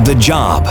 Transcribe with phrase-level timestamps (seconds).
[0.00, 0.64] The job.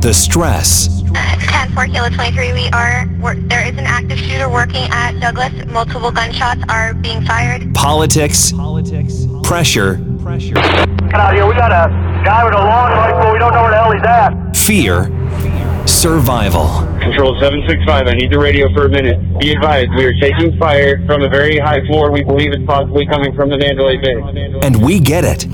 [0.00, 1.02] The stress.
[1.12, 3.06] 10 4 Kilo 23, we are,
[3.48, 5.52] there is an active shooter working at Douglas.
[5.66, 7.74] Multiple gunshots are being fired.
[7.74, 8.52] Politics.
[8.52, 9.26] Politics.
[9.42, 9.96] Pressure.
[9.96, 11.46] Get out here.
[11.46, 11.92] We got a
[12.24, 13.32] guy with a long rifle.
[13.32, 14.56] We don't know where the hell he's at.
[14.56, 15.86] Fear.
[15.86, 16.68] Survival.
[17.00, 19.20] Control 765, I need the radio for a minute.
[19.38, 22.10] Be advised, we are taking fire from a very high floor.
[22.10, 24.58] We believe it's possibly coming from the Mandalay Bay.
[24.62, 25.46] And we get it.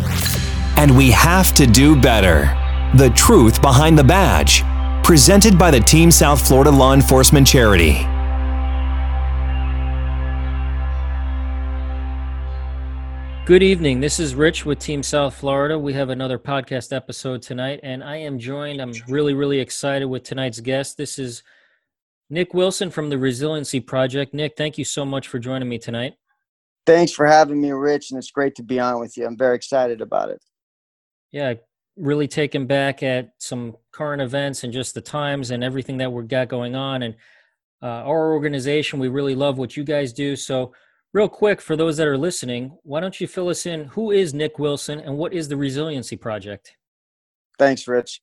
[0.76, 2.56] And we have to do better.
[2.96, 4.62] The truth behind the badge.
[5.04, 8.06] Presented by the Team South Florida Law Enforcement Charity.
[13.46, 13.98] Good evening.
[13.98, 15.76] This is Rich with Team South Florida.
[15.76, 18.80] We have another podcast episode tonight, and I am joined.
[18.80, 20.96] I'm really, really excited with tonight's guest.
[20.96, 21.42] This is
[22.28, 24.34] Nick Wilson from the Resiliency Project.
[24.34, 26.14] Nick, thank you so much for joining me tonight.
[26.86, 29.26] Thanks for having me, Rich, and it's great to be on with you.
[29.26, 30.40] I'm very excited about it.
[31.32, 31.54] Yeah,
[31.96, 36.28] really taken back at some current events and just the times and everything that we've
[36.28, 37.02] got going on.
[37.02, 37.14] And
[37.82, 40.36] uh, our organization, we really love what you guys do.
[40.36, 40.72] So,
[41.12, 43.84] real quick, for those that are listening, why don't you fill us in?
[43.86, 46.76] Who is Nick Wilson and what is the Resiliency Project?
[47.58, 48.22] Thanks, Rich.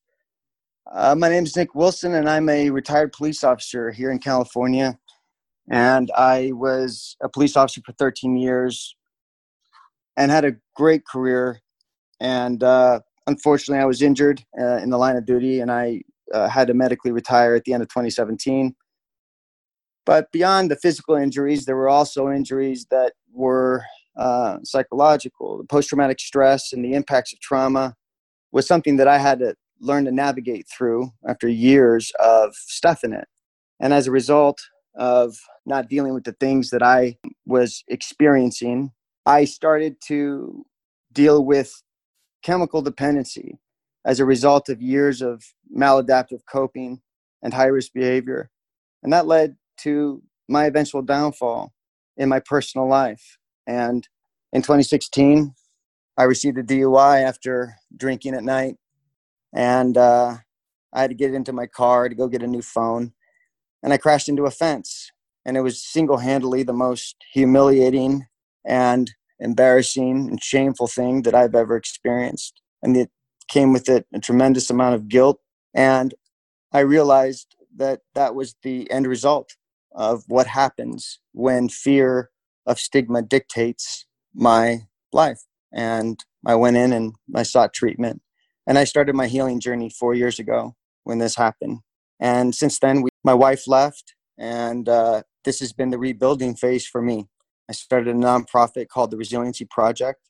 [0.92, 4.98] Uh, my name is Nick Wilson, and I'm a retired police officer here in California.
[5.70, 8.96] And I was a police officer for 13 years
[10.16, 11.62] and had a great career.
[12.20, 16.02] And uh, unfortunately, I was injured uh, in the line of duty, and I
[16.34, 18.76] uh, had to medically retire at the end of 2017.
[20.06, 23.84] But beyond the physical injuries, there were also injuries that were
[24.16, 25.58] uh, psychological.
[25.58, 27.96] The post traumatic stress and the impacts of trauma
[28.52, 33.28] was something that I had to learn to navigate through after years of stuffing it.
[33.80, 34.60] And as a result
[34.96, 38.92] of not dealing with the things that I was experiencing,
[39.26, 40.66] I started to
[41.12, 41.72] deal with
[42.48, 43.60] chemical dependency
[44.06, 45.44] as a result of years of
[45.76, 47.02] maladaptive coping
[47.44, 48.50] and high risk behavior.
[49.04, 51.74] And that led to my eventual downfall
[52.16, 53.38] in my personal life.
[53.68, 54.08] And
[54.54, 55.54] in 2016,
[56.18, 58.78] I received a DUI after drinking at night.
[59.54, 60.38] And uh,
[60.94, 63.12] I had to get into my car to go get a new phone.
[63.84, 65.12] And I crashed into a fence.
[65.46, 68.26] And it was single handedly the most humiliating
[68.66, 72.62] and embarrassing and shameful thing that I've ever experienced.
[72.82, 73.10] And it
[73.48, 75.40] came with it a tremendous amount of guilt.
[75.74, 76.14] And
[76.72, 79.56] I realized that that was the end result
[79.94, 82.30] of what happens when fear
[82.66, 85.42] of stigma dictates my life.
[85.74, 88.22] And I went in and I sought treatment.
[88.66, 91.80] And I started my healing journey four years ago when this happened.
[92.20, 96.86] And since then, we, my wife left, and uh, this has been the rebuilding phase
[96.86, 97.28] for me.
[97.70, 100.22] I started a nonprofit called the Resiliency Project.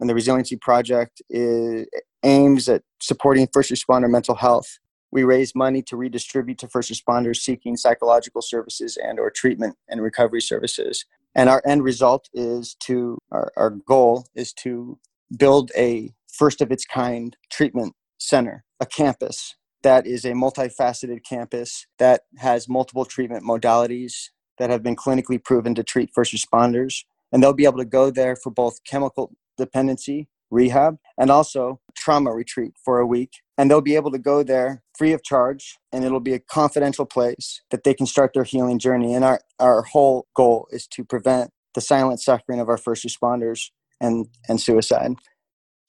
[0.00, 1.86] And the Resiliency Project is,
[2.24, 4.78] aims at supporting first responder mental health.
[5.10, 10.02] We raise money to redistribute to first responders seeking psychological services and or treatment and
[10.02, 11.04] recovery services.
[11.34, 14.98] And our end result is to our, our goal is to
[15.36, 21.86] build a first of its kind treatment center a campus that is a multifaceted campus
[21.98, 27.42] that has multiple treatment modalities that have been clinically proven to treat first responders and
[27.42, 32.74] they'll be able to go there for both chemical dependency rehab and also trauma retreat
[32.84, 33.32] for a week.
[33.56, 37.06] And they'll be able to go there free of charge and it'll be a confidential
[37.06, 39.14] place that they can start their healing journey.
[39.14, 43.70] And our, our whole goal is to prevent the silent suffering of our first responders
[44.00, 45.14] and, and suicide.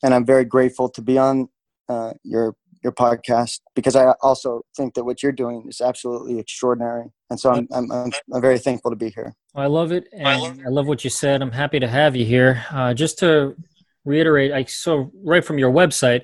[0.02, 1.50] And I'm very grateful to be on
[1.90, 7.06] uh, your your podcast because I also think that what you're doing is absolutely extraordinary.
[7.30, 9.34] And so I'm, I'm, I'm, I'm very thankful to be here.
[9.56, 10.08] I love it.
[10.12, 11.42] And I love what you said.
[11.42, 12.66] I'm happy to have you here.
[12.72, 13.56] Uh, just to
[14.06, 16.24] reiterate, I saw right from your website,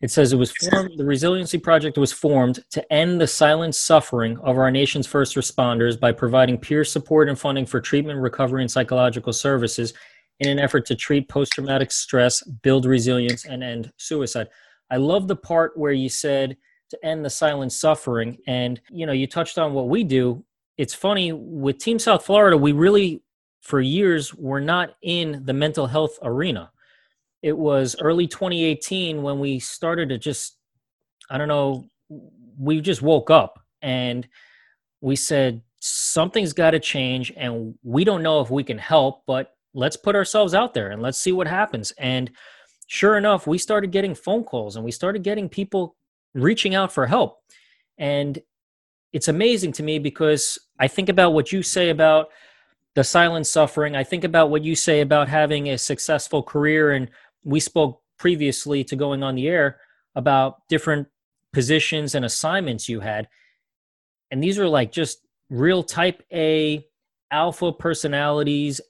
[0.00, 4.38] it says it was formed, the Resiliency Project was formed to end the silent suffering
[4.38, 8.70] of our nation's first responders by providing peer support and funding for treatment, recovery, and
[8.70, 9.92] psychological services
[10.38, 14.46] in an effort to treat post traumatic stress, build resilience, and end suicide.
[14.90, 16.56] I love the part where you said
[16.90, 18.38] to end the silent suffering.
[18.46, 20.44] And, you know, you touched on what we do.
[20.76, 23.22] It's funny with Team South Florida, we really,
[23.60, 26.70] for years, were not in the mental health arena
[27.42, 30.56] it was early 2018 when we started to just
[31.30, 31.84] i don't know
[32.58, 34.26] we just woke up and
[35.00, 39.54] we said something's got to change and we don't know if we can help but
[39.74, 42.30] let's put ourselves out there and let's see what happens and
[42.88, 45.94] sure enough we started getting phone calls and we started getting people
[46.34, 47.38] reaching out for help
[47.96, 48.40] and
[49.12, 52.28] it's amazing to me because i think about what you say about
[52.96, 57.08] the silent suffering i think about what you say about having a successful career and
[57.44, 59.78] we spoke previously to going on the air
[60.14, 61.06] about different
[61.52, 63.28] positions and assignments you had.
[64.30, 66.84] And these are like just real type A
[67.30, 68.80] alpha personalities,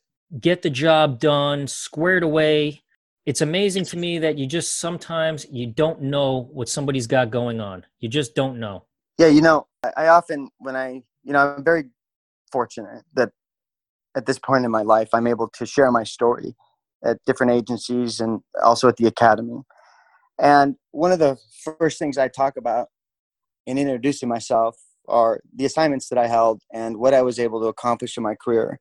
[0.41, 2.83] get the job done, squared away.
[3.29, 7.61] It's amazing to me that you just sometimes you don't know what somebody's got going
[7.61, 7.85] on.
[8.01, 8.87] You just don't know.
[9.19, 9.67] Yeah, you know,
[9.99, 11.91] I, often when I, you know, I'm very
[12.51, 13.33] fortunate that
[14.17, 16.57] at this point in my life I'm able to share my story
[17.05, 19.61] at different agencies and also at the academy.
[20.41, 21.37] And one of the
[21.79, 22.89] first things I talk about
[23.67, 27.67] in introducing myself are the assignments that I held and what I was able to
[27.67, 28.81] accomplish in my career.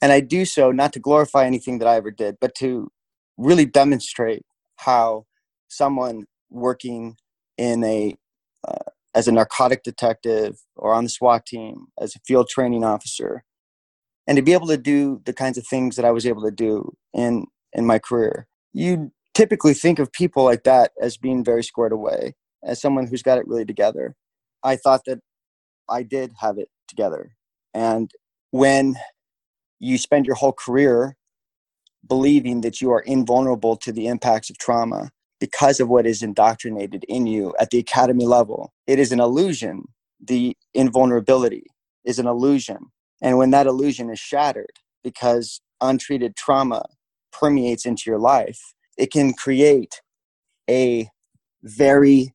[0.00, 2.92] And I do so not to glorify anything that I ever did, but to
[3.38, 4.42] really demonstrate
[4.76, 5.24] how
[5.68, 7.16] someone working
[7.56, 8.16] in a
[8.66, 13.44] uh, as a narcotic detective or on the SWAT team as a field training officer
[14.28, 16.50] and to be able to do the kinds of things that I was able to
[16.50, 18.46] do in in my career.
[18.72, 23.22] You typically think of people like that as being very squared away, as someone who's
[23.22, 24.14] got it really together.
[24.62, 25.20] I thought that
[25.88, 27.32] I did have it together.
[27.72, 28.10] And
[28.50, 28.96] when
[29.80, 31.16] you spend your whole career
[32.08, 35.10] believing that you are invulnerable to the impacts of trauma
[35.40, 39.84] because of what is indoctrinated in you at the academy level, it is an illusion.
[40.24, 41.64] The invulnerability
[42.04, 42.78] is an illusion.
[43.22, 44.72] And when that illusion is shattered
[45.04, 46.84] because untreated trauma
[47.32, 48.58] permeates into your life,
[48.96, 50.00] it can create
[50.68, 51.08] a
[51.62, 52.34] very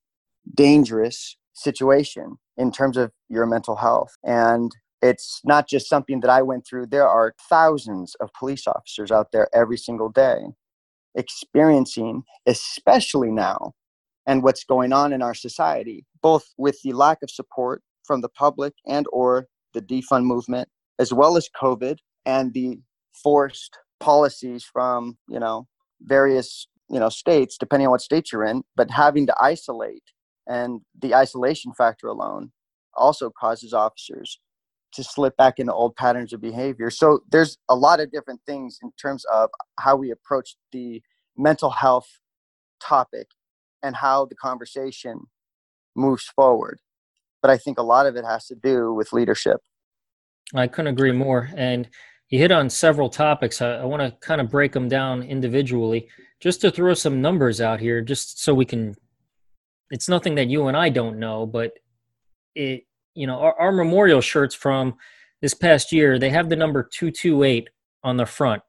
[0.56, 4.12] dangerous situation in terms of your mental health.
[4.24, 4.72] And
[5.04, 6.88] it's not just something that I went through.
[6.88, 10.46] There are thousands of police officers out there every single day
[11.16, 13.74] experiencing, especially now,
[14.26, 18.30] and what's going on in our society, both with the lack of support from the
[18.30, 20.70] public and or the defund movement,
[21.00, 22.80] as well as COVID and the
[23.12, 25.68] forced policies from, you know,
[26.02, 30.04] various, you know, states, depending on what state you're in, but having to isolate
[30.48, 32.52] and the isolation factor alone
[32.96, 34.40] also causes officers
[34.94, 36.90] to slip back into old patterns of behavior.
[36.90, 39.50] So there's a lot of different things in terms of
[39.80, 41.02] how we approach the
[41.38, 42.08] mental health
[42.82, 43.28] topic
[43.82, 45.22] and how the conversation
[45.96, 46.80] moves forward.
[47.42, 49.58] But I think a lot of it has to do with leadership.
[50.56, 51.50] I couldn't agree more.
[51.56, 51.90] And
[52.30, 53.62] you hit on several topics.
[53.62, 56.08] I, I want to kind of break them down individually
[56.40, 58.96] just to throw some numbers out here, just so we can.
[59.92, 61.74] It's nothing that you and I don't know, but
[62.56, 64.96] it, you know, our, our memorial shirts from
[65.42, 67.70] this past year, they have the number 228
[68.04, 68.62] on the front.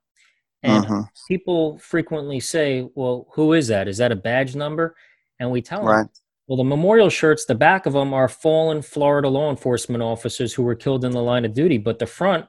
[0.63, 1.03] And uh-huh.
[1.29, 3.87] people frequently say, well, who is that?
[3.87, 4.97] Is that a badge number?
[5.39, 6.03] And we tell right.
[6.03, 6.11] them,
[6.47, 10.63] well, the memorial shirts, the back of them are fallen Florida law enforcement officers who
[10.63, 11.79] were killed in the line of duty.
[11.79, 12.47] But the front,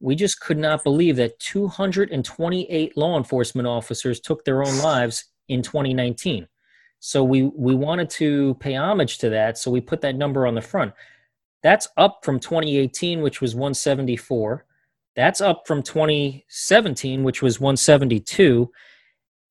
[0.00, 5.62] we just could not believe that 228 law enforcement officers took their own lives in
[5.62, 6.46] 2019.
[6.98, 10.54] So we we wanted to pay homage to that, so we put that number on
[10.54, 10.92] the front.
[11.62, 14.64] That's up from 2018, which was 174.
[15.14, 18.70] That's up from 2017, which was 172.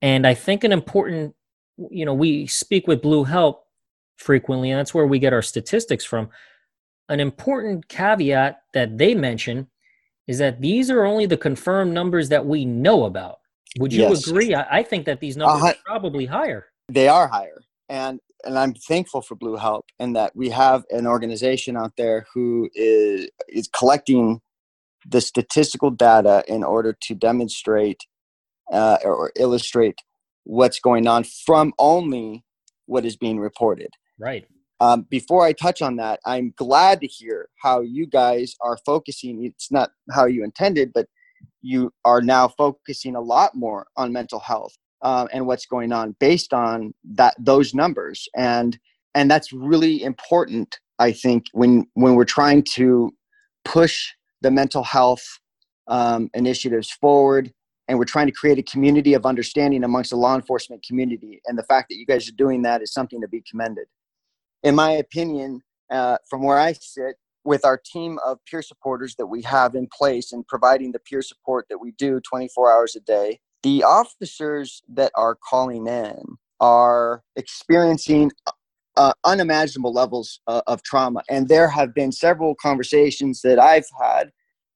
[0.02, 1.36] And I think an important,
[1.90, 3.66] you know, we speak with Blue Help
[4.18, 6.30] frequently, and that's where we get our statistics from.
[7.10, 9.68] An important caveat that they mention
[10.28, 13.40] is that these are only the confirmed numbers that we know about.
[13.80, 14.28] Would you yes.
[14.28, 14.54] agree?
[14.54, 16.68] I, I, think that these numbers uh, are probably higher.
[16.90, 17.62] They are higher.
[17.90, 22.26] And and I'm thankful for Blue Help and that we have an organization out there
[22.34, 24.42] who is is collecting
[25.06, 28.02] the statistical data in order to demonstrate
[28.72, 29.96] uh, or illustrate
[30.44, 32.44] what's going on from only
[32.86, 33.90] what is being reported.
[34.20, 34.46] Right.
[34.80, 39.46] Um, before I touch on that, I'm glad to hear how you guys are focusing.
[39.46, 41.08] It's not how you intended, but
[41.62, 46.16] you are now focusing a lot more on mental health um, and what's going on
[46.20, 48.28] based on that those numbers.
[48.36, 48.78] And
[49.14, 53.12] and that's really important i think when when we're trying to
[53.66, 55.40] push the mental health
[55.88, 57.52] um, initiatives forward
[57.88, 61.42] and we're trying to create a community of understanding amongst the law enforcement community.
[61.46, 63.86] And the fact that you guys are doing that is something to be commended.
[64.64, 69.26] In my opinion uh, from where i sit with our team of peer supporters that
[69.26, 73.02] we have in place and providing the peer support that we do 24 hours a
[73.02, 78.32] day the officers that are calling in are experiencing
[78.98, 81.22] uh, unimaginable levels uh, of trauma.
[81.30, 84.32] And there have been several conversations that I've had,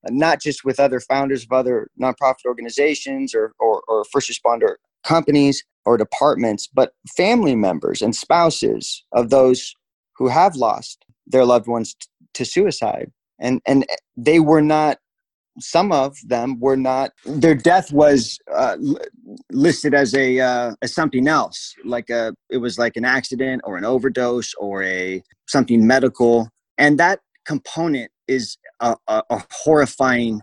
[0.06, 4.75] uh, not just with other founders of other nonprofit organizations or, or, or first responder
[5.04, 9.75] companies or departments, but family members and spouses of those
[10.18, 13.12] who have lost their loved ones t- to suicide.
[13.39, 13.86] And, and
[14.18, 14.98] they were not
[15.60, 18.78] some of them were not their death was uh,
[19.52, 23.78] listed as a uh, as something else like a it was like an accident or
[23.78, 26.50] an overdose or a something medical.
[26.78, 30.42] And that component is a, a, a horrifying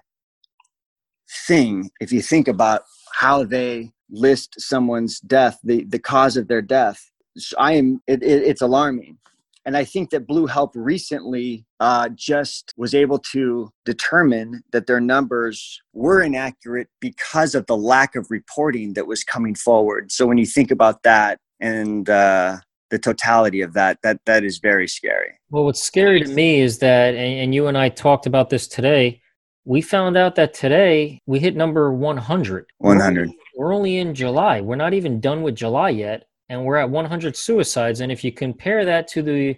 [1.47, 2.83] thing if you think about
[3.14, 7.11] how they list someone's death the the cause of their death.
[7.37, 9.19] So i am it, it, it's alarming
[9.64, 15.00] and I think that Blue Help recently uh, just was able to determine that their
[15.00, 20.11] numbers were inaccurate because of the lack of reporting that was coming forward.
[20.11, 22.59] So when you think about that and uh,
[22.90, 25.38] the totality of that, that that is very scary.
[25.50, 29.21] Well, what's scary to me is that, and you and I talked about this today.
[29.64, 32.66] We found out that today we hit number 100.
[32.78, 33.28] 100.
[33.28, 34.61] We're, we're only in July.
[34.61, 38.00] We're not even done with July yet and we're at 100 suicides.
[38.00, 39.56] And if you compare that to the,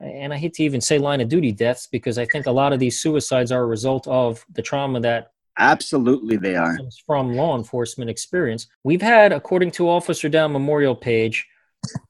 [0.00, 2.74] and I hate to even say line of duty deaths because I think a lot
[2.74, 6.76] of these suicides are a result of the trauma that absolutely they are
[7.06, 8.66] from law enforcement experience.
[8.84, 11.46] We've had, according to Officer Down Memorial page,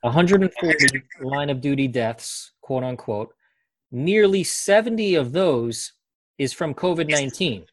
[0.00, 3.33] 140 line of duty deaths, quote unquote.
[3.92, 5.92] Nearly 70 of those
[6.38, 7.64] is from COVID 19.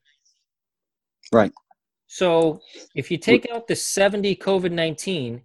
[1.31, 1.51] Right.
[2.05, 2.61] So
[2.93, 5.41] if you take out the 70 COVID 19,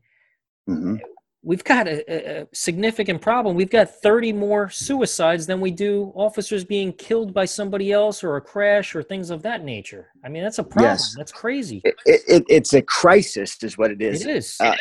[0.69, 0.97] Mm-hmm.
[1.45, 3.55] We've got a, a, significant problem.
[3.55, 8.37] We've got 30 more suicides than we do officers being killed by somebody else or
[8.37, 10.09] a crash or things of that nature.
[10.25, 10.93] I mean, that's a problem.
[10.93, 11.15] Yes.
[11.17, 11.81] That's crazy.
[11.85, 14.27] It, it, it's a crisis, is what it is.
[14.27, 14.75] It is, uh,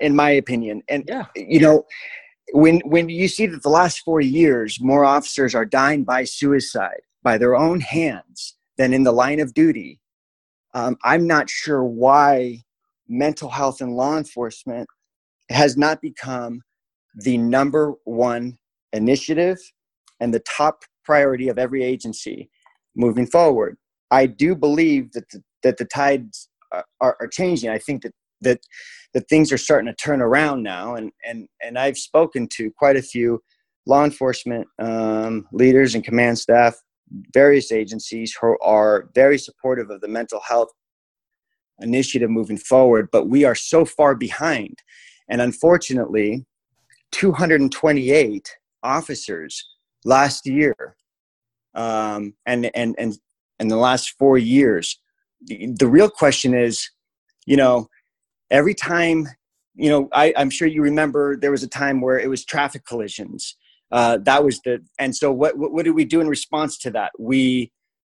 [0.00, 0.82] in my opinion.
[0.88, 1.26] And yeah.
[1.36, 1.86] you know,
[2.52, 7.00] when when you see that the last four years, more officers are dying by suicide
[7.22, 10.00] by their own hands than in the line of duty,
[10.74, 12.64] um, I'm not sure why
[13.08, 14.88] mental health and law enforcement
[15.50, 16.62] has not become
[17.14, 18.58] the number one
[18.92, 19.58] initiative
[20.20, 22.50] and the top priority of every agency
[22.96, 23.76] moving forward.
[24.10, 27.70] I do believe that the, that the tides are, are, changing.
[27.70, 28.60] I think that that
[29.12, 32.96] that things are starting to turn around now, and and and I've spoken to quite
[32.96, 33.42] a few
[33.86, 36.76] law enforcement um, leaders and command staff,
[37.32, 40.68] various agencies who are very supportive of the mental health
[41.80, 43.08] initiative moving forward.
[43.10, 44.78] But we are so far behind
[45.30, 46.44] and unfortunately,
[47.12, 49.64] 228 officers
[50.04, 50.96] last year,
[51.74, 53.16] um, and and and
[53.58, 54.98] in the last four years.
[55.42, 56.90] The, the real question is,
[57.46, 57.88] you know,
[58.50, 59.28] every time,
[59.74, 62.84] you know, I, I'm sure you remember there was a time where it was traffic
[62.84, 63.56] collisions.
[63.92, 66.90] Uh, that was the and so what, what, what did we do in response to
[66.90, 67.72] that we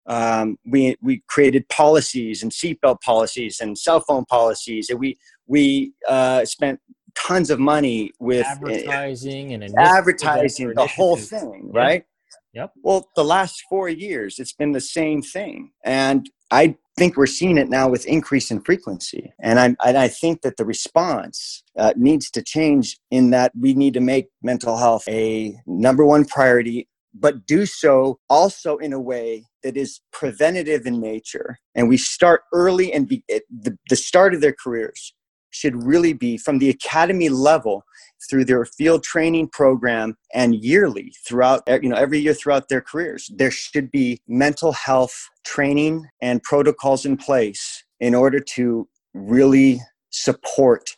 [0.05, 5.17] um, we we created policies and seatbelt policies and cell phone policies and we
[5.47, 6.79] we uh, spent
[7.15, 12.05] tons of money with advertising and advertising the whole thing, right?
[12.53, 12.73] Yep.
[12.83, 17.57] Well, the last four years, it's been the same thing, and I think we're seeing
[17.57, 21.93] it now with increase in frequency, and I and I think that the response uh,
[21.95, 26.87] needs to change in that we need to make mental health a number one priority
[27.13, 31.59] but do so also in a way that is preventative in nature.
[31.75, 35.13] And we start early and be at the, the start of their careers
[35.53, 37.83] should really be from the academy level
[38.29, 43.29] through their field training program and yearly throughout you know every year throughout their careers.
[43.35, 50.89] There should be mental health training and protocols in place in order to really support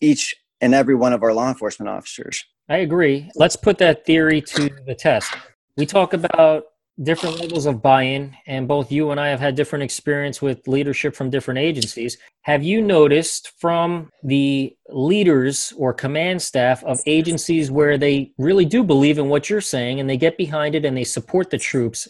[0.00, 2.44] each and every one of our law enforcement officers.
[2.68, 3.30] I agree.
[3.34, 5.32] Let's put that theory to the test.
[5.76, 6.64] We talk about
[7.02, 11.14] different levels of buy-in and both you and i have had different experience with leadership
[11.14, 12.18] from different agencies.
[12.42, 18.82] Have you noticed from the leaders or command staff of agencies where they really do
[18.82, 22.08] believe in what you're saying and they get behind it and they support the troops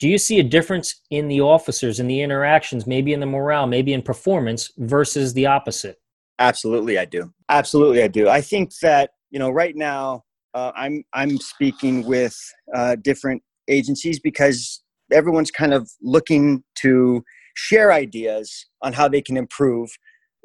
[0.00, 3.66] do you see a difference in the officers in the interactions maybe in the morale
[3.66, 6.00] maybe in performance versus the opposite?
[6.38, 7.32] Absolutely i do.
[7.48, 8.28] Absolutely i do.
[8.28, 12.36] I think that you know right now uh, I'm I'm speaking with
[12.74, 19.36] uh, different agencies because everyone's kind of looking to share ideas on how they can
[19.36, 19.90] improve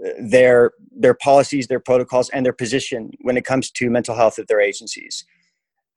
[0.06, 4.38] uh, their their policies their protocols and their position when it comes to mental health
[4.40, 5.26] at their agencies.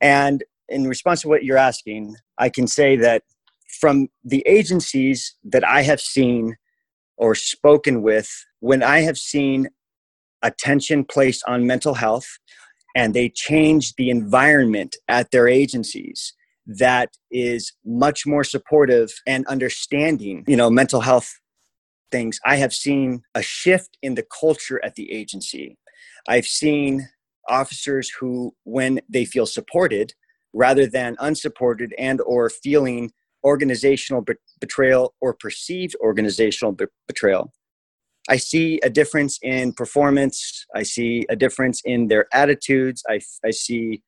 [0.00, 3.22] And in response to what you're asking i can say that
[3.80, 6.56] from the agencies that i have seen
[7.16, 8.28] or spoken with
[8.60, 9.68] when i have seen
[10.42, 12.38] attention placed on mental health
[12.96, 16.34] and they change the environment at their agencies
[16.66, 21.32] that is much more supportive and understanding, you know, mental health
[22.10, 22.38] things.
[22.44, 25.76] I have seen a shift in the culture at the agency.
[26.28, 27.08] I've seen
[27.48, 30.12] officers who when they feel supported
[30.52, 33.10] rather than unsupported and or feeling
[33.44, 34.24] organizational
[34.60, 36.76] betrayal or perceived organizational
[37.08, 37.52] betrayal.
[38.28, 40.64] I see a difference in performance.
[40.76, 43.02] I see a difference in their attitudes.
[43.08, 44.02] I, I see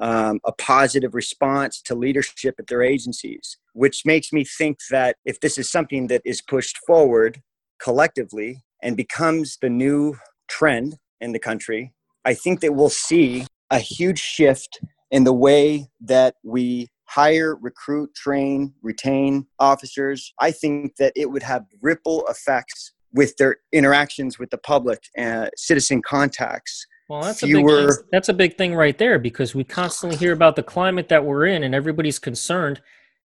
[0.00, 5.40] um, a positive response to leadership at their agencies, which makes me think that if
[5.40, 7.40] this is something that is pushed forward
[7.80, 10.16] collectively and becomes the new
[10.48, 11.92] trend in the country,
[12.24, 14.80] I think that we'll see a huge shift
[15.10, 20.32] in the way that we hire, recruit, train, retain officers.
[20.40, 25.50] I think that it would have ripple effects with their interactions with the public and
[25.56, 27.78] citizen contacts well, that's fewer...
[27.78, 31.10] a big that's a big thing right there because we constantly hear about the climate
[31.10, 32.80] that we're in and everybody's concerned.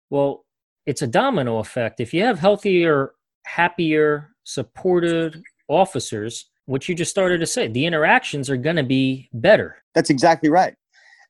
[0.10, 0.46] Well,
[0.88, 2.00] it's a domino effect.
[2.00, 3.12] If you have healthier,
[3.46, 9.30] happier, supported officers, what you just started to say, the interactions are going to be
[9.32, 9.84] better.
[9.94, 10.74] That's exactly right.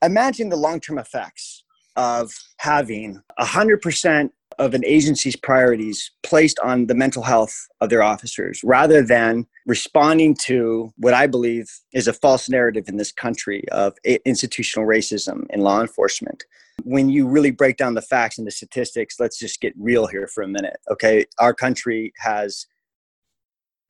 [0.02, 1.57] Imagine the long-term effects
[1.98, 8.62] of having 100% of an agency's priorities placed on the mental health of their officers
[8.64, 13.94] rather than responding to what I believe is a false narrative in this country of
[14.26, 16.44] institutional racism in law enforcement.
[16.84, 20.28] When you really break down the facts and the statistics, let's just get real here
[20.28, 20.78] for a minute.
[20.90, 21.26] Okay.
[21.38, 22.66] Our country has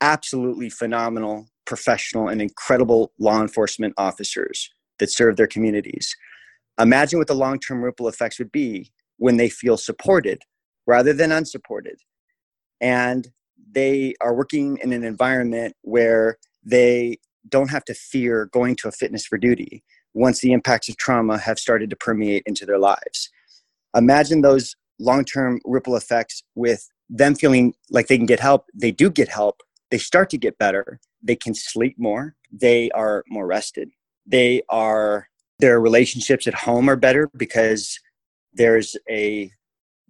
[0.01, 6.15] absolutely phenomenal, professional, and incredible law enforcement officers that serve their communities.
[6.79, 10.41] Imagine what the long term ripple effects would be when they feel supported
[10.85, 11.99] rather than unsupported.
[12.79, 13.27] And
[13.71, 17.17] they are working in an environment where they
[17.49, 21.37] don't have to fear going to a fitness for duty once the impacts of trauma
[21.37, 23.29] have started to permeate into their lives.
[23.95, 28.65] Imagine those long term ripple effects with them feeling like they can get help.
[28.73, 29.61] They do get help.
[29.91, 30.99] They start to get better.
[31.21, 32.35] They can sleep more.
[32.51, 33.89] They are more rested.
[34.25, 35.27] They are,
[35.59, 37.99] their relationships at home are better because
[38.53, 39.51] there's a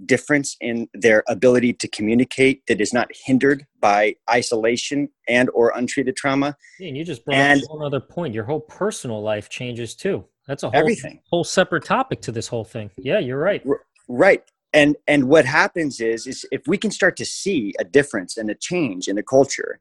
[0.05, 6.15] difference in their ability to communicate that is not hindered by isolation and or untreated
[6.15, 6.55] trauma.
[6.79, 8.33] Yeah, and you just brought and, up one other point.
[8.33, 10.25] Your whole personal life changes too.
[10.47, 11.19] That's a whole everything.
[11.29, 12.91] whole separate topic to this whole thing.
[12.97, 13.65] Yeah, you're right.
[14.07, 14.43] Right.
[14.73, 18.49] And and what happens is is if we can start to see a difference and
[18.49, 19.79] a change in the culture,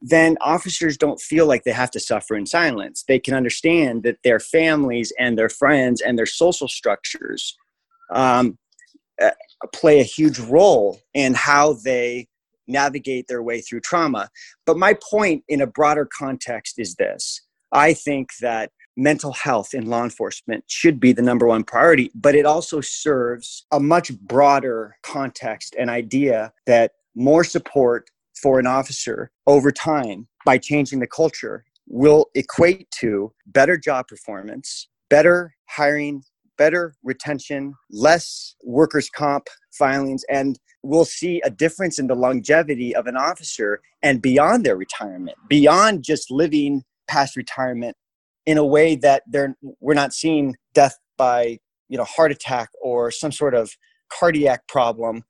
[0.00, 3.04] then officers don't feel like they have to suffer in silence.
[3.06, 7.56] They can understand that their families and their friends and their social structures
[8.12, 8.58] um,
[9.22, 9.30] uh,
[9.74, 12.28] play a huge role in how they
[12.66, 14.28] navigate their way through trauma.
[14.66, 17.40] But my point in a broader context is this
[17.72, 22.34] I think that mental health in law enforcement should be the number one priority, but
[22.34, 28.08] it also serves a much broader context and idea that more support
[28.40, 34.88] for an officer over time by changing the culture will equate to better job performance,
[35.10, 36.22] better hiring
[36.56, 43.06] better retention, less workers' comp filings, and we'll see a difference in the longevity of
[43.06, 47.96] an officer and beyond their retirement, beyond just living past retirement
[48.46, 53.10] in a way that they're we're not seeing death by you know heart attack or
[53.10, 53.72] some sort of
[54.10, 55.22] cardiac problem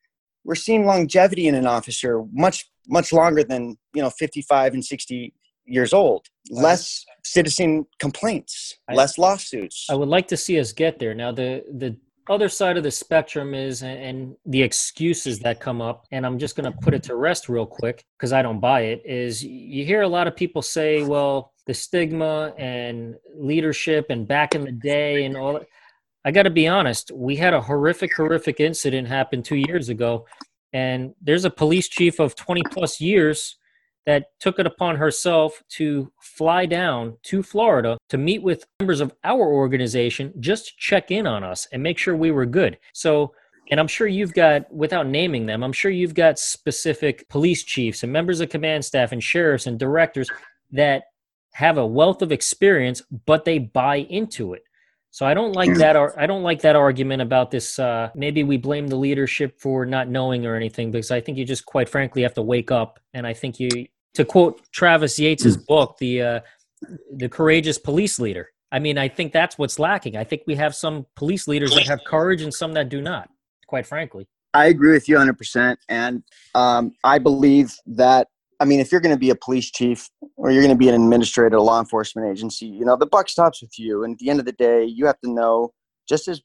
[0.44, 5.32] we're seeing longevity in an officer much much longer than you know 55 and 60
[5.66, 6.26] years old.
[6.50, 9.86] Less citizen complaints less lawsuits.
[9.90, 11.14] I would like to see us get there.
[11.14, 11.96] Now the the
[12.28, 16.56] other side of the spectrum is and the excuses that come up and i'm just
[16.56, 19.84] going to put it to rest real quick because i don't buy it is you
[19.84, 24.72] hear a lot of people say well the stigma and leadership and back in the
[24.72, 25.60] day and all
[26.24, 30.26] i got to be honest we had a horrific horrific incident happen two years ago
[30.72, 33.56] and there's a police chief of 20 plus years
[34.06, 39.14] that took it upon herself to fly down to Florida to meet with members of
[39.24, 42.78] our organization just to check in on us and make sure we were good.
[42.92, 43.32] So,
[43.70, 48.02] and I'm sure you've got, without naming them, I'm sure you've got specific police chiefs
[48.02, 50.30] and members of command staff and sheriffs and directors
[50.72, 51.04] that
[51.54, 54.64] have a wealth of experience, but they buy into it.
[55.14, 55.96] So I don't like that.
[56.18, 57.78] I don't like that argument about this.
[57.78, 61.44] Uh, maybe we blame the leadership for not knowing or anything, because I think you
[61.44, 62.98] just, quite frankly, have to wake up.
[63.12, 63.68] And I think you
[64.14, 65.66] to quote Travis Yates's mm.
[65.66, 66.40] book, the uh,
[67.12, 68.50] the courageous police leader.
[68.72, 70.16] I mean, I think that's what's lacking.
[70.16, 73.28] I think we have some police leaders that have courage and some that do not.
[73.68, 76.24] Quite frankly, I agree with you 100, percent and
[76.56, 78.26] um, I believe that.
[78.60, 80.88] I mean, if you're going to be a police chief or you're going to be
[80.88, 84.04] an administrator at a law enforcement agency, you know the buck stops with you.
[84.04, 85.72] And at the end of the day, you have to know,
[86.08, 86.42] just as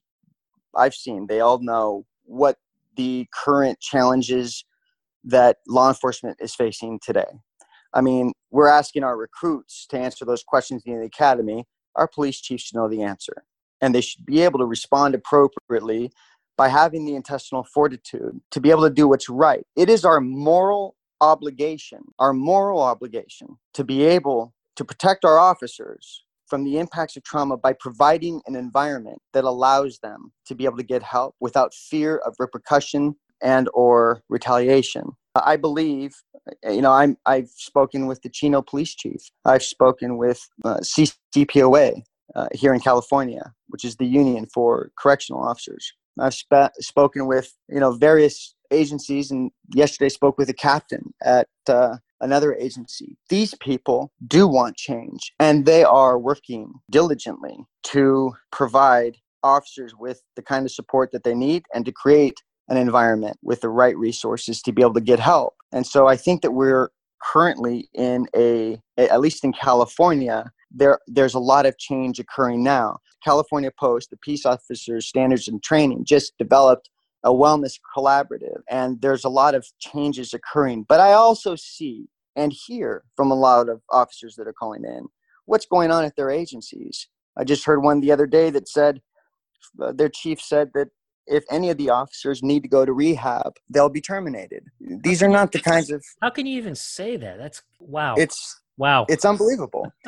[0.76, 2.58] I've seen, they all know what
[2.96, 4.66] the current challenges
[5.24, 7.26] that law enforcement is facing today.
[7.94, 11.66] I mean, we're asking our recruits to answer those questions in the academy.
[11.96, 13.44] Our police chiefs should know the answer,
[13.82, 16.12] and they should be able to respond appropriately
[16.56, 19.66] by having the intestinal fortitude to be able to do what's right.
[19.76, 26.24] It is our moral obligation, our moral obligation to be able to protect our officers
[26.48, 30.78] from the impacts of trauma by providing an environment that allows them to be able
[30.78, 35.12] to get help without fear of repercussion and or retaliation.
[35.36, 36.16] I believe,
[36.64, 39.22] you know, I'm, I've spoken with the Chino police chief.
[39.46, 42.02] I've spoken with uh, CCPOA
[42.36, 45.94] uh, here in California, which is the union for correctional officers.
[46.20, 51.48] I've sp- spoken with, you know, various agencies and yesterday spoke with a captain at
[51.68, 53.18] uh, another agency.
[53.30, 60.42] These people do want change and they are working diligently to provide officers with the
[60.42, 62.36] kind of support that they need and to create
[62.68, 65.56] an environment with the right resources to be able to get help.
[65.72, 66.90] And so I think that we're
[67.22, 73.00] currently in a, at least in California, there there's a lot of change occurring now.
[73.24, 76.90] California Post, the Peace Officers Standards and Training, just developed
[77.24, 80.86] a wellness collaborative, and there's a lot of changes occurring.
[80.88, 85.08] But I also see and hear from a lot of officers that are calling in
[85.46, 87.08] what's going on at their agencies.
[87.38, 89.02] I just heard one the other day that said
[89.82, 90.90] uh, their chief said that
[91.28, 94.64] if any of the officers need to go to rehab, they'll be terminated.
[94.80, 96.04] These are not the kinds of.
[96.22, 97.38] How can you even say that?
[97.38, 98.16] That's wow.
[98.18, 99.06] It's wow.
[99.10, 99.92] It's unbelievable.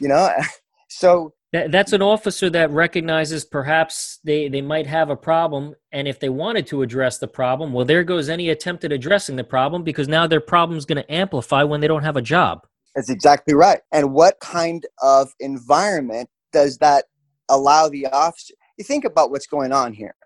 [0.00, 0.30] you know,
[0.88, 5.76] so that, that's an officer that recognizes perhaps they, they might have a problem.
[5.92, 9.36] And if they wanted to address the problem, well, there goes any attempt at addressing
[9.36, 12.22] the problem because now their problem is going to amplify when they don't have a
[12.22, 12.66] job.
[12.96, 13.78] That's exactly right.
[13.92, 17.04] And what kind of environment does that
[17.48, 18.54] allow the officer?
[18.76, 20.16] You think about what's going on here.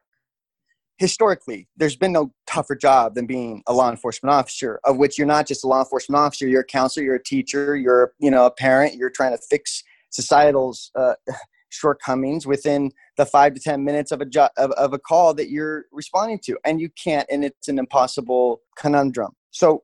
[0.96, 5.26] Historically, there's been no tougher job than being a law enforcement officer, of which you're
[5.26, 8.46] not just a law enforcement officer, you're a counselor, you're a teacher, you're you know
[8.46, 11.14] a parent, you're trying to fix societal's uh,
[11.70, 15.50] shortcomings within the five to ten minutes of a jo- of, of a call that
[15.50, 19.32] you're responding to and you can't and it's an impossible conundrum.
[19.50, 19.82] So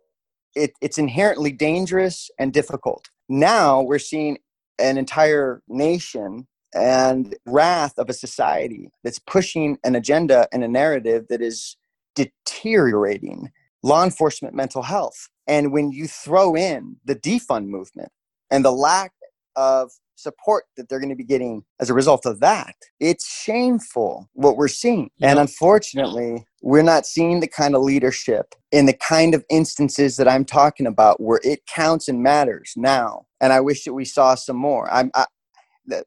[0.54, 3.08] it, it's inherently dangerous and difficult.
[3.28, 4.38] Now we're seeing
[4.78, 11.26] an entire nation and wrath of a society that's pushing an agenda and a narrative
[11.28, 11.76] that is
[12.14, 13.50] deteriorating
[13.82, 15.28] law enforcement mental health.
[15.46, 18.10] And when you throw in the defund movement
[18.50, 19.12] and the lack
[19.56, 22.74] of support that they're going to be getting as a result of that.
[23.00, 25.10] It's shameful what we're seeing.
[25.18, 25.30] Yep.
[25.30, 30.28] And unfortunately, we're not seeing the kind of leadership in the kind of instances that
[30.28, 33.26] I'm talking about where it counts and matters now.
[33.40, 34.92] And I wish that we saw some more.
[34.92, 35.26] I'm, I,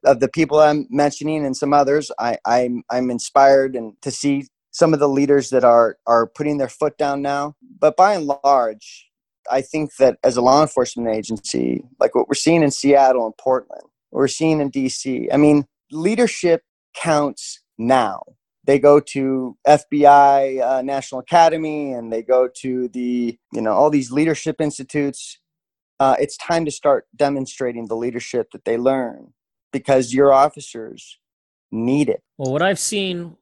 [0.04, 4.48] of the people I'm mentioning and some others, I, I'm, I'm inspired and to see
[4.72, 7.56] some of the leaders that are, are putting their foot down now.
[7.80, 9.08] But by and large,
[9.50, 13.38] I think that as a law enforcement agency, like what we're seeing in Seattle and
[13.38, 15.28] Portland, we're seeing in DC.
[15.34, 16.64] I mean, leadership
[16.96, 18.22] counts now.
[18.66, 23.90] They go to FBI uh, National Academy and they go to the, you know, all
[23.90, 25.40] these leadership institutes.
[26.00, 29.34] Uh, it's time to start demonstrating the leadership that they learn
[29.72, 31.18] because your officers
[31.72, 32.22] need it.
[32.38, 33.38] Well, what I've seen,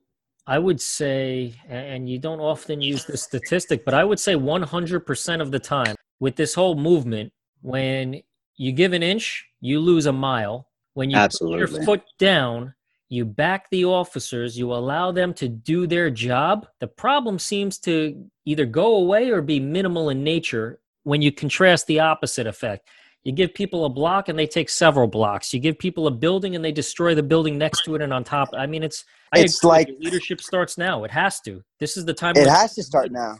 [0.45, 5.41] I would say, and you don't often use this statistic, but I would say 100%
[5.41, 8.21] of the time with this whole movement, when
[8.57, 10.67] you give an inch, you lose a mile.
[10.93, 11.59] When you Absolutely.
[11.59, 12.73] put your foot down,
[13.09, 16.67] you back the officers, you allow them to do their job.
[16.79, 21.85] The problem seems to either go away or be minimal in nature when you contrast
[21.87, 22.87] the opposite effect.
[23.23, 25.53] You give people a block and they take several blocks.
[25.53, 28.23] You give people a building and they destroy the building next to it and on
[28.23, 28.49] top.
[28.53, 31.03] I mean, it's it's like leadership starts now.
[31.03, 31.63] It has to.
[31.79, 32.37] This is the time.
[32.37, 33.37] It has to start now.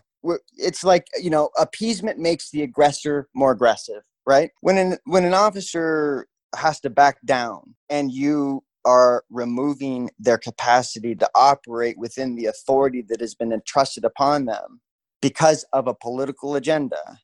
[0.58, 4.52] It's like you know, appeasement makes the aggressor more aggressive right?
[4.62, 11.16] When an when an officer has to back down and you are removing their capacity
[11.16, 14.80] to operate within the authority that has been entrusted upon them
[15.22, 17.20] because of a political agenda,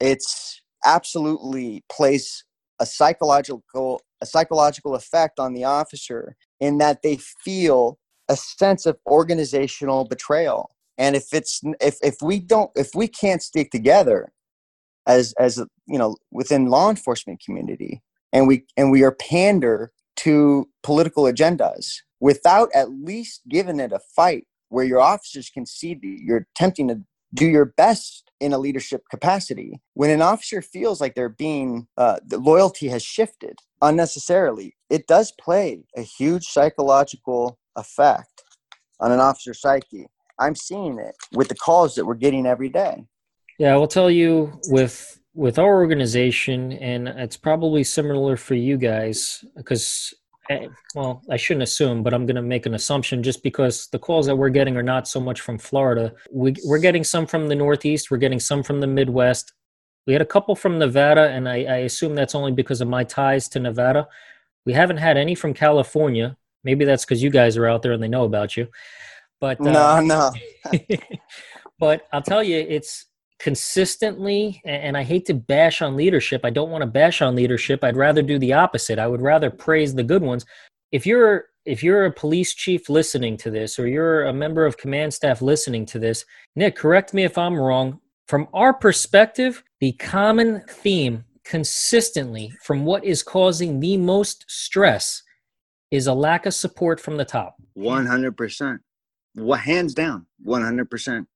[0.00, 2.44] it's absolutely place
[2.80, 8.98] a psychological a psychological effect on the officer in that they feel a sense of
[9.06, 14.32] organizational betrayal and if it's if if we don't if we can't stick together
[15.06, 20.68] as as you know within law enforcement community and we and we are pander to
[20.82, 26.18] political agendas without at least giving it a fight where your officers can see that
[26.20, 27.00] you're attempting to
[27.34, 32.18] do your best in a leadership capacity when an officer feels like they're being uh,
[32.24, 38.44] the loyalty has shifted unnecessarily it does play a huge psychological effect
[39.00, 40.06] on an officer's psyche.
[40.38, 43.04] I'm seeing it with the calls that we're getting every day
[43.58, 48.78] yeah, I will tell you with with our organization, and it's probably similar for you
[48.78, 50.14] guys because
[50.48, 53.98] Eh, well, I shouldn't assume, but I'm going to make an assumption just because the
[53.98, 56.12] calls that we're getting are not so much from Florida.
[56.30, 59.52] We, we're getting some from the Northeast, we're getting some from the Midwest.
[60.06, 63.02] We had a couple from Nevada, and I, I assume that's only because of my
[63.02, 64.06] ties to Nevada.
[64.64, 66.36] We haven't had any from California.
[66.62, 68.68] Maybe that's because you guys are out there and they know about you.
[69.40, 70.78] But uh, no, no.
[71.78, 73.06] but I'll tell you, it's
[73.38, 77.84] consistently and i hate to bash on leadership i don't want to bash on leadership
[77.84, 80.46] i'd rather do the opposite i would rather praise the good ones.
[80.92, 84.78] If you're if you're a police chief listening to this or you're a member of
[84.78, 89.92] command staff listening to this nick correct me if i'm wrong from our perspective the
[89.92, 95.22] common theme consistently from what is causing the most stress
[95.90, 97.56] is a lack of support from the top.
[97.78, 98.78] 100%
[99.36, 101.26] well, hands down 100%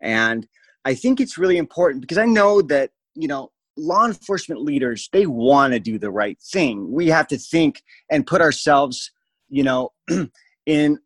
[0.00, 0.46] and
[0.84, 5.26] I think it's really important because I know that, you know, law enforcement leaders, they
[5.26, 6.90] want to do the right thing.
[6.92, 9.10] We have to think and put ourselves,
[9.48, 9.92] you know,
[10.66, 10.98] in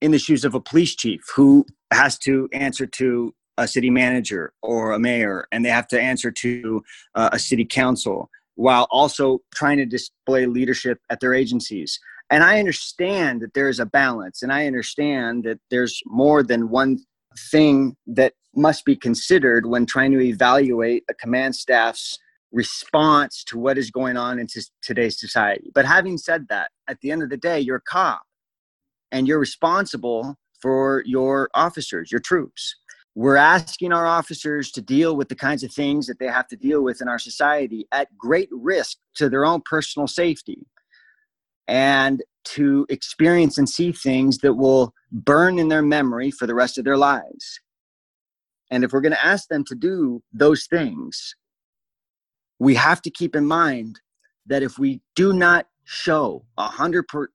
[0.00, 4.52] in the shoes of a police chief who has to answer to a city manager
[4.62, 6.82] or a mayor and they have to answer to
[7.14, 11.98] uh, a city council while also trying to display leadership at their agencies.
[12.30, 16.68] And I understand that there is a balance and I understand that there's more than
[16.68, 16.98] one
[17.50, 22.18] thing that must be considered when trying to evaluate a command staff's
[22.52, 25.70] response to what is going on in t- today's society.
[25.74, 28.22] But having said that, at the end of the day, you're a cop
[29.10, 32.76] and you're responsible for your officers, your troops.
[33.16, 36.56] We're asking our officers to deal with the kinds of things that they have to
[36.56, 40.66] deal with in our society at great risk to their own personal safety
[41.68, 46.76] and to experience and see things that will burn in their memory for the rest
[46.76, 47.60] of their lives.
[48.70, 51.34] And if we're going to ask them to do those things,
[52.58, 54.00] we have to keep in mind
[54.46, 57.28] that if we do not show 100%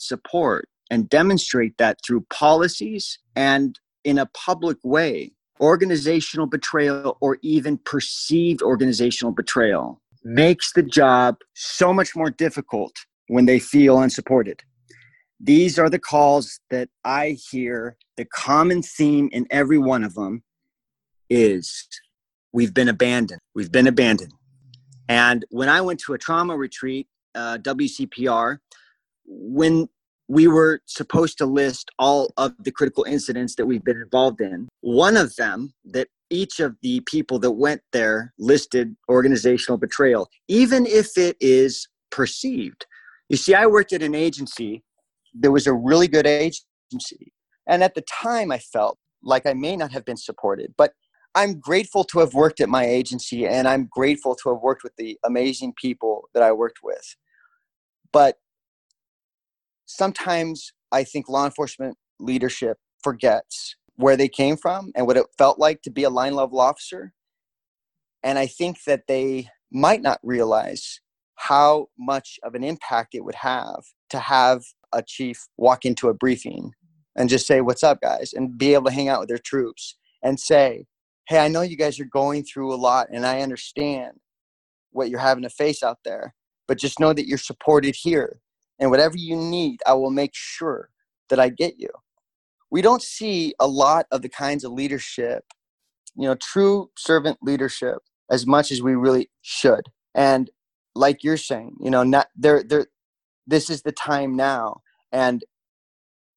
[0.00, 7.78] support and demonstrate that through policies and in a public way, organizational betrayal or even
[7.78, 12.92] perceived organizational betrayal makes the job so much more difficult
[13.28, 14.62] when they feel unsupported.
[15.40, 20.42] These are the calls that I hear, the common theme in every one of them
[21.28, 21.88] is
[22.52, 23.40] we've been abandoned.
[23.54, 24.32] We've been abandoned.
[25.08, 28.58] And when I went to a trauma retreat, uh, WCPR,
[29.26, 29.88] when
[30.28, 34.68] we were supposed to list all of the critical incidents that we've been involved in,
[34.80, 40.86] one of them that each of the people that went there listed organizational betrayal, even
[40.86, 42.86] if it is perceived.
[43.28, 44.82] You see, I worked at an agency,
[45.34, 47.32] there was a really good agency.
[47.68, 50.92] And at the time, I felt like I may not have been supported, but
[51.36, 54.96] I'm grateful to have worked at my agency and I'm grateful to have worked with
[54.96, 57.14] the amazing people that I worked with.
[58.10, 58.38] But
[59.84, 65.58] sometimes I think law enforcement leadership forgets where they came from and what it felt
[65.58, 67.12] like to be a line level officer.
[68.22, 71.00] And I think that they might not realize
[71.34, 74.62] how much of an impact it would have to have
[74.94, 76.72] a chief walk into a briefing
[77.14, 78.32] and just say, What's up, guys?
[78.32, 80.86] and be able to hang out with their troops and say,
[81.28, 84.12] hey, I know you guys are going through a lot and I understand
[84.90, 86.34] what you're having to face out there,
[86.68, 88.40] but just know that you're supported here.
[88.78, 90.90] And whatever you need, I will make sure
[91.28, 91.90] that I get you.
[92.70, 95.44] We don't see a lot of the kinds of leadership,
[96.14, 97.98] you know, true servant leadership
[98.30, 99.82] as much as we really should.
[100.14, 100.50] And
[100.94, 102.86] like you're saying, you know, not there, there,
[103.46, 104.80] this is the time now.
[105.12, 105.44] And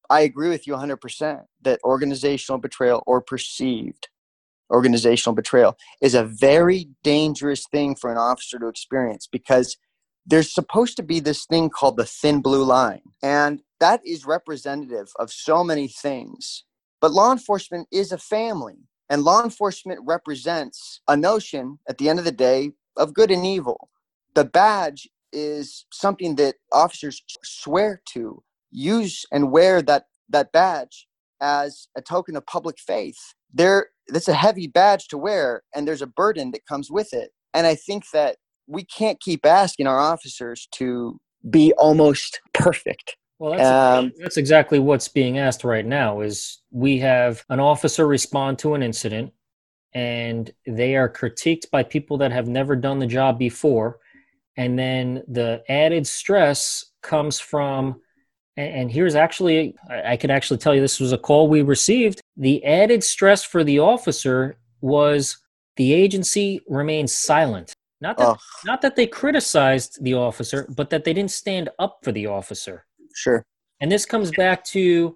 [0.08, 4.08] I agree with you 100% that organizational betrayal or perceived
[4.70, 9.76] organizational betrayal is a very dangerous thing for an officer to experience because
[10.26, 15.08] there's supposed to be this thing called the thin blue line and that is representative
[15.18, 16.64] of so many things.
[17.00, 18.76] But law enforcement is a family
[19.10, 23.44] and law enforcement represents a notion at the end of the day of good and
[23.44, 23.90] evil.
[24.34, 31.08] The badge is something that officers swear to use and wear that that badge
[31.40, 33.34] as a token of public faith.
[33.52, 37.30] There that's a heavy badge to wear and there's a burden that comes with it.
[37.54, 43.16] And i think that we can't keep asking our officers to be almost perfect.
[43.38, 48.06] Well that's, um, that's exactly what's being asked right now is we have an officer
[48.06, 49.32] respond to an incident
[49.94, 53.98] and they are critiqued by people that have never done the job before
[54.56, 58.00] and then the added stress comes from
[58.56, 62.64] and here's actually i could actually tell you this was a call we received the
[62.64, 65.38] added stress for the officer was
[65.76, 71.12] the agency remained silent Not that, not that they criticized the officer, but that they
[71.12, 72.86] didn't stand up for the officer.
[73.14, 73.44] Sure.
[73.80, 75.14] And this comes back to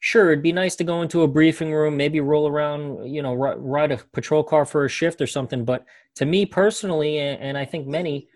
[0.00, 3.34] sure, it'd be nice to go into a briefing room, maybe roll around, you know,
[3.34, 5.64] ride a patrol car for a shift or something.
[5.64, 5.84] But
[6.16, 8.28] to me personally, and I think many,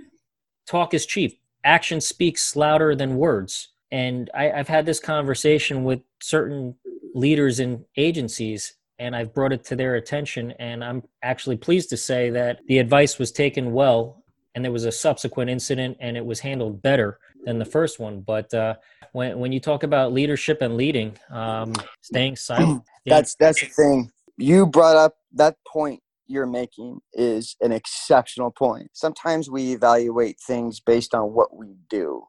[0.66, 1.40] talk is cheap.
[1.64, 3.68] Action speaks louder than words.
[3.92, 6.74] And I, have had this conversation with certain
[7.14, 10.52] leaders in agencies, and I've brought it to their attention.
[10.58, 14.24] And I'm actually pleased to say that the advice was taken well,
[14.54, 18.22] and there was a subsequent incident, and it was handled better than the first one.
[18.22, 18.76] But uh,
[19.12, 22.82] when when you talk about leadership and leading, um, staying silent.
[23.04, 24.10] that's that's the thing.
[24.38, 28.88] You brought up that point you're making is an exceptional point.
[28.94, 32.24] Sometimes we evaluate things based on what we do.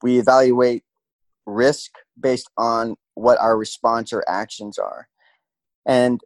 [0.00, 0.84] We evaluate
[1.48, 5.08] risk based on what our response or actions are.
[5.86, 6.20] And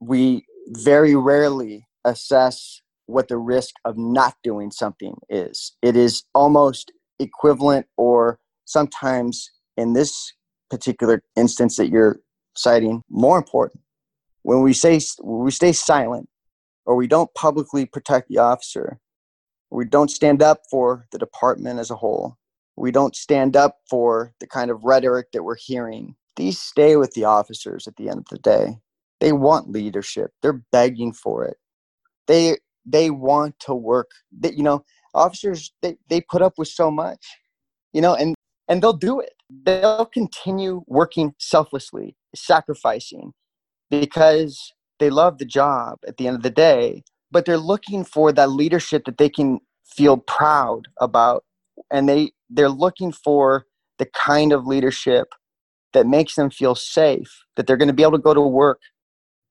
[0.00, 5.72] we very rarely assess what the risk of not doing something is.
[5.82, 10.32] It is almost equivalent or sometimes in this
[10.70, 12.18] particular instance that you're
[12.54, 13.82] citing more important
[14.42, 16.28] when we say when we stay silent
[16.84, 18.98] or we don't publicly protect the officer
[19.70, 22.36] we don't stand up for the department as a whole
[22.76, 26.16] we don't stand up for the kind of rhetoric that we're hearing.
[26.36, 28.78] These stay with the officers at the end of the day.
[29.20, 30.32] They want leadership.
[30.40, 31.56] They're begging for it.
[32.26, 34.10] They they want to work.
[34.42, 37.26] You know officers they, they put up with so much
[37.92, 38.34] you know and
[38.68, 39.34] and they'll do it.
[39.50, 43.32] They'll continue working selflessly sacrificing
[43.90, 48.30] because they love the job at the end of the day but they're looking for
[48.30, 51.44] that leadership that they can feel proud about
[51.90, 53.66] and they they're looking for
[53.98, 55.28] the kind of leadership
[55.92, 58.80] that makes them feel safe that they're going to be able to go to work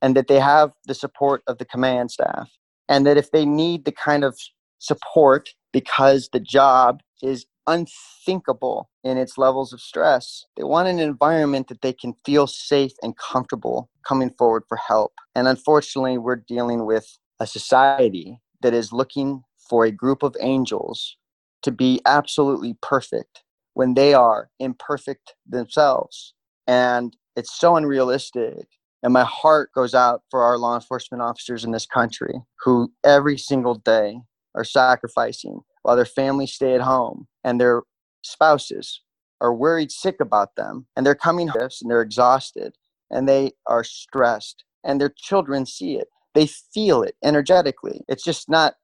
[0.02, 2.50] and that they have the support of the command staff
[2.90, 4.38] and that if they need the kind of
[4.80, 10.46] support because the job is unthinkable in its levels of stress.
[10.58, 15.14] They want an environment that they can feel safe and comfortable coming forward for help.
[15.36, 21.18] And unfortunately, we're dealing with a society that is looking for a group of angels
[21.64, 23.44] to be absolutely perfect
[23.74, 26.34] when they are imperfect themselves.
[26.68, 28.68] And it's so unrealistic.
[29.04, 33.38] And my heart goes out for our law enforcement officers in this country who every
[33.38, 34.20] single day
[34.56, 37.84] are sacrificing while their families stay at home and their
[38.24, 39.02] spouses
[39.40, 42.76] are worried sick about them and they're coming home and they're exhausted
[43.10, 48.50] and they are stressed and their children see it they feel it energetically it's just
[48.50, 48.76] not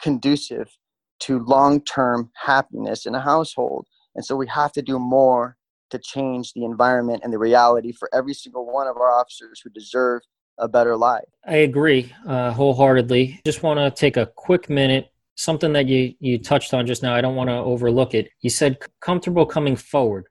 [0.00, 0.76] conducive
[1.20, 5.56] to long-term happiness in a household and so we have to do more
[5.90, 9.70] to change the environment and the reality for every single one of our officers who
[9.70, 10.22] deserve
[10.58, 11.24] a better life.
[11.46, 13.40] I agree uh, wholeheartedly.
[13.44, 17.12] Just want to take a quick minute something that you you touched on just now
[17.12, 20.26] i don't want to overlook it you said comfortable coming forward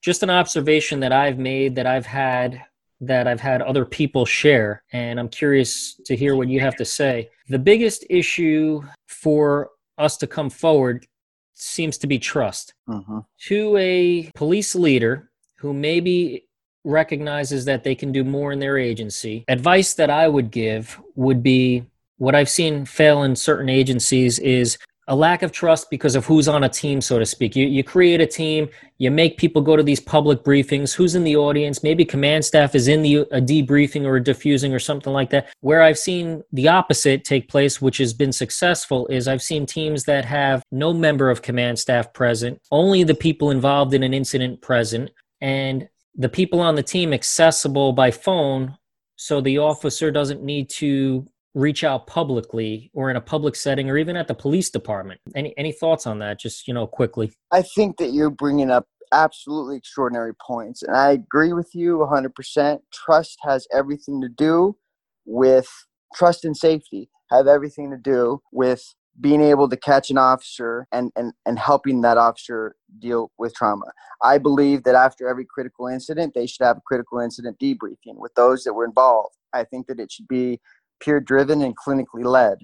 [0.00, 2.62] just an observation that i've made that i've had
[3.00, 6.84] that i've had other people share and i'm curious to hear what you have to
[6.84, 11.06] say the biggest issue for us to come forward
[11.54, 13.18] seems to be trust mm-hmm.
[13.46, 16.44] to a police leader who maybe
[16.84, 21.42] recognizes that they can do more in their agency advice that i would give would
[21.42, 21.84] be
[22.18, 24.76] what I've seen fail in certain agencies is
[25.08, 27.56] a lack of trust because of who's on a team, so to speak.
[27.56, 28.68] You, you create a team,
[28.98, 30.94] you make people go to these public briefings.
[30.94, 31.82] Who's in the audience?
[31.82, 35.48] Maybe command staff is in the a debriefing or a diffusing or something like that.
[35.60, 40.04] Where I've seen the opposite take place, which has been successful, is I've seen teams
[40.04, 44.60] that have no member of command staff present, only the people involved in an incident
[44.60, 48.76] present, and the people on the team accessible by phone
[49.16, 53.96] so the officer doesn't need to reach out publicly or in a public setting or
[53.96, 57.62] even at the police department any any thoughts on that just you know quickly i
[57.74, 63.38] think that you're bringing up absolutely extraordinary points and i agree with you 100% trust
[63.42, 64.76] has everything to do
[65.24, 65.68] with
[66.14, 71.10] trust and safety have everything to do with being able to catch an officer and,
[71.16, 73.86] and, and helping that officer deal with trauma.
[74.22, 78.32] I believe that after every critical incident, they should have a critical incident debriefing with
[78.34, 79.34] those that were involved.
[79.52, 80.60] I think that it should be
[81.00, 82.58] peer driven and clinically led.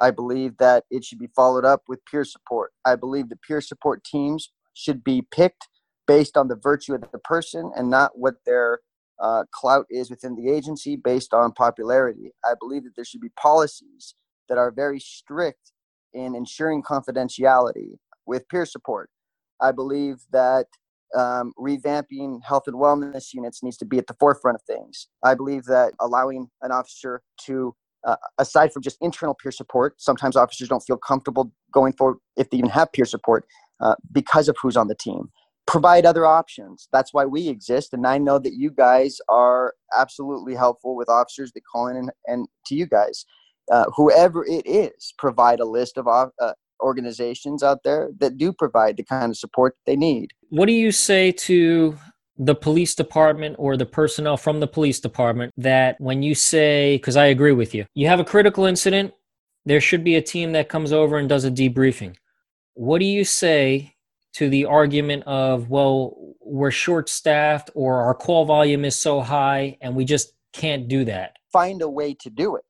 [0.00, 2.72] I believe that it should be followed up with peer support.
[2.84, 5.68] I believe the peer support teams should be picked
[6.06, 8.80] based on the virtue of the person and not what their
[9.20, 12.32] uh, clout is within the agency based on popularity.
[12.44, 14.14] I believe that there should be policies
[14.48, 15.72] that are very strict
[16.12, 19.10] in ensuring confidentiality with peer support.
[19.60, 20.66] I believe that
[21.16, 25.08] um, revamping health and wellness units needs to be at the forefront of things.
[25.22, 30.36] I believe that allowing an officer to uh, aside from just internal peer support, sometimes
[30.36, 33.46] officers don't feel comfortable going forward if they even have peer support
[33.80, 35.30] uh, because of who's on the team.
[35.66, 36.88] Provide other options.
[36.92, 37.92] That's why we exist.
[37.92, 42.10] And I know that you guys are absolutely helpful with officers that call in and,
[42.26, 43.24] and to you guys.
[43.70, 46.52] Uh, whoever it is, provide a list of uh,
[46.82, 50.32] organizations out there that do provide the kind of support they need.
[50.50, 51.96] What do you say to
[52.38, 57.16] the police department or the personnel from the police department that when you say, because
[57.16, 59.12] I agree with you, you have a critical incident,
[59.64, 62.16] there should be a team that comes over and does a debriefing.
[62.74, 63.94] What do you say
[64.34, 69.76] to the argument of, well, we're short staffed or our call volume is so high
[69.80, 71.36] and we just can't do that?
[71.52, 72.64] Find a way to do it.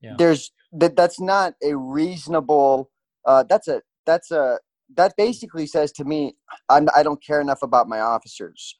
[0.00, 0.14] Yeah.
[0.18, 2.90] There's that that's not a reasonable
[3.26, 4.58] uh, that's a that's a
[4.96, 6.34] that basically says to me
[6.68, 8.78] I'm, i do not care enough about my officers.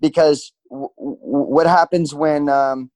[0.00, 2.90] Because w- w- what happens when um,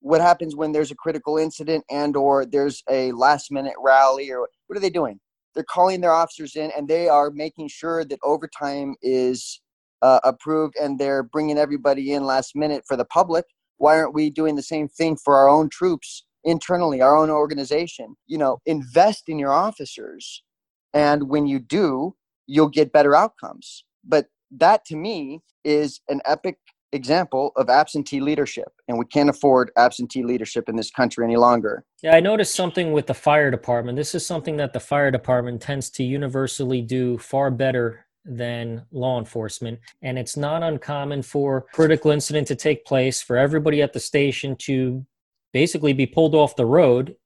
[0.00, 4.48] what happens when there's a critical incident and or there's a last minute rally or
[4.66, 5.20] what are they doing?
[5.54, 9.60] They're calling their officers in and they are making sure that overtime is
[10.02, 13.44] uh, approved and they're bringing everybody in last minute for the public.
[13.78, 18.16] Why aren't we doing the same thing for our own troops internally our own organization
[18.26, 20.42] you know invest in your officers.
[20.94, 22.14] And when you do,
[22.46, 23.84] you'll get better outcomes.
[24.04, 26.56] But that to me is an epic
[26.92, 28.68] example of absentee leadership.
[28.88, 31.84] And we can't afford absentee leadership in this country any longer.
[32.02, 33.96] Yeah i noticed something with the fire department.
[33.96, 39.18] This is something that the fire department tends to universally do far better than law
[39.18, 39.78] enforcement.
[40.02, 44.56] And it's not uncommon for critical incident to take place for everybody at the station
[44.60, 45.04] to
[45.52, 47.16] basically be pulled off the road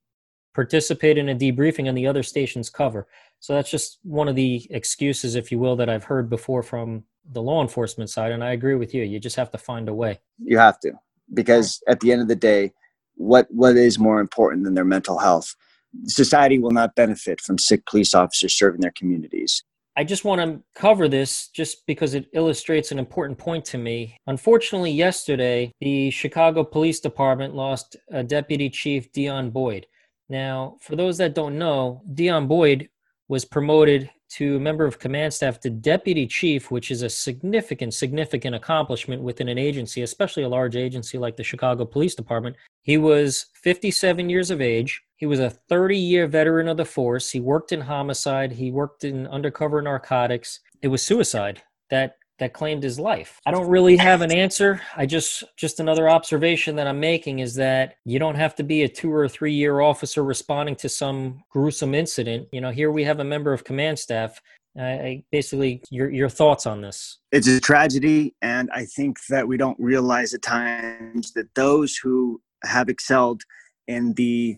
[0.54, 3.06] participate in a debriefing and the other stations cover
[3.42, 7.02] so that's just one of the excuses, if you will, that I've heard before from
[7.32, 8.30] the law enforcement side.
[8.30, 9.02] And I agree with you.
[9.02, 10.20] You just have to find a way.
[10.38, 10.92] You have to,
[11.34, 12.72] because at the end of the day,
[13.16, 15.56] what what is more important than their mental health?
[16.04, 19.64] Society will not benefit from sick police officers serving their communities.
[19.96, 24.16] I just want to cover this just because it illustrates an important point to me.
[24.26, 29.86] Unfortunately, yesterday, the Chicago Police Department lost a Deputy Chief Dion Boyd.
[30.30, 32.88] Now, for those that don't know, Dion Boyd
[33.28, 38.56] was promoted to member of command staff to deputy chief, which is a significant, significant
[38.56, 42.56] accomplishment within an agency, especially a large agency like the Chicago Police Department.
[42.82, 45.02] He was 57 years of age.
[45.22, 47.30] He was a 30 year veteran of the force.
[47.30, 50.58] He worked in homicide, he worked in undercover narcotics.
[50.82, 53.38] It was suicide that that claimed his life.
[53.46, 54.80] I don't really have an answer.
[54.96, 58.82] I just just another observation that I'm making is that you don't have to be
[58.82, 62.48] a 2 or 3 year officer responding to some gruesome incident.
[62.50, 64.40] You know, here we have a member of command staff
[64.76, 67.18] I basically your your thoughts on this.
[67.30, 72.40] It's a tragedy and I think that we don't realize at times that those who
[72.64, 73.42] have excelled
[73.86, 74.56] in the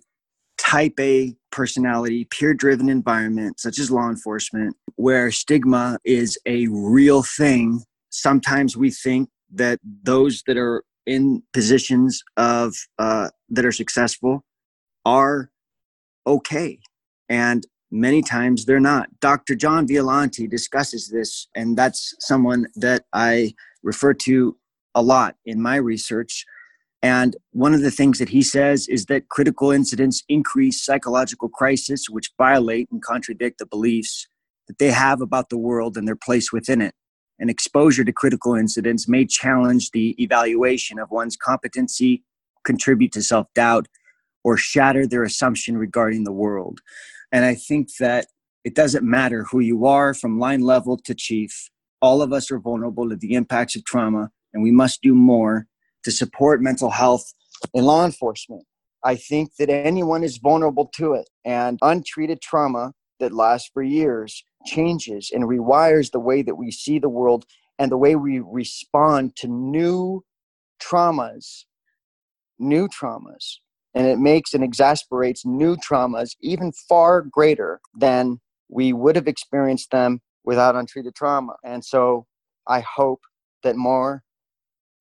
[0.59, 7.23] type A personality, peer driven environment, such as law enforcement, where stigma is a real
[7.23, 14.43] thing, sometimes we think that those that are in positions of uh, that are successful
[15.05, 15.51] are
[16.27, 16.79] okay
[17.29, 19.09] and many times they're not.
[19.21, 23.53] Dr john Violanti discusses this and that's someone that i
[23.83, 24.57] refer to
[24.95, 26.47] a lot in my research
[27.05, 32.07] and one of the things that he says is that critical incidents increase psychological crisis,
[32.09, 34.27] which violate and contradict the beliefs
[34.69, 36.95] that they have about the world and their place within it.
[37.39, 42.25] And exposure to critical incidents may challenge the evaluation of one's competency,
[42.65, 43.87] contribute to self doubt,
[44.43, 46.81] or shatter their assumption regarding the world.
[47.31, 48.29] And I think that
[48.65, 51.69] it doesn't matter who you are from line level to chief,
[52.01, 55.67] all of us are vulnerable to the impacts of trauma, and we must do more
[56.05, 57.33] to support mental health
[57.73, 58.65] in law enforcement.
[59.03, 64.45] I think that anyone is vulnerable to it, and untreated trauma that lasts for years
[64.67, 67.45] changes and rewires the way that we see the world
[67.79, 70.25] and the way we respond to new
[70.83, 71.65] traumas,
[72.59, 73.57] new traumas.
[73.95, 79.91] And it makes and exasperates new traumas even far greater than we would have experienced
[79.91, 81.55] them without untreated trauma.
[81.65, 82.27] And so
[82.67, 83.21] I hope
[83.63, 84.23] that more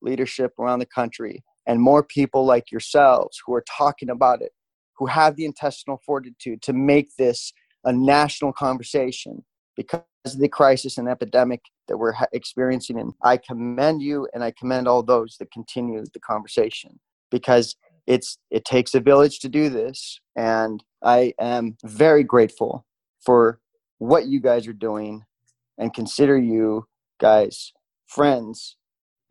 [0.04, 4.52] leadership around the country and more people like yourselves who are talking about it,
[4.98, 7.54] who have the intestinal fortitude to make this
[7.86, 9.44] a national conversation
[9.76, 13.00] because of the crisis and epidemic that we're experiencing.
[13.00, 17.00] And I commend you and I commend all those that continue the conversation
[17.32, 17.76] because
[18.08, 22.86] it's it takes a village to do this and i am very grateful
[23.26, 23.60] for
[23.98, 25.24] what you guys are doing
[25.78, 26.86] and consider you
[27.20, 27.72] guys
[28.08, 28.76] friends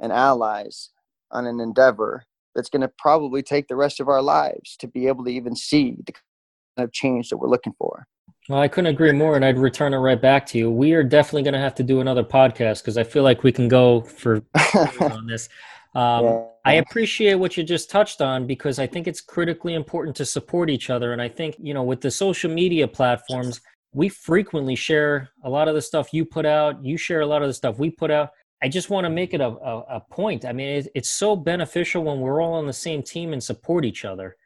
[0.02, 0.90] and allies
[1.30, 2.24] on an endeavor
[2.54, 5.56] that's going to probably take the rest of our lives to be able to even
[5.56, 8.06] see the kind of change that we're looking for.
[8.48, 10.70] Well, I couldn't agree more, and I'd return it right back to you.
[10.70, 13.52] We are definitely going to have to do another podcast because I feel like we
[13.52, 14.42] can go for
[15.00, 15.48] on this.
[15.94, 16.44] Um, yeah.
[16.64, 20.70] I appreciate what you just touched on because I think it's critically important to support
[20.70, 21.12] each other.
[21.12, 23.60] And I think, you know, with the social media platforms,
[23.92, 26.84] we frequently share a lot of the stuff you put out.
[26.84, 28.30] You share a lot of the stuff we put out.
[28.62, 30.44] I just want to make it a, a, a point.
[30.44, 33.84] I mean, it, it's so beneficial when we're all on the same team and support
[33.84, 34.36] each other.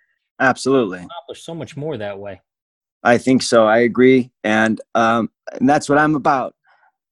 [0.40, 0.98] Absolutely.
[0.98, 2.40] Accomplish so much more that way.
[3.02, 3.66] I think so.
[3.66, 6.54] I agree, and um, and that's what I'm about.